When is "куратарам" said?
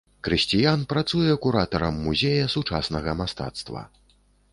1.43-1.99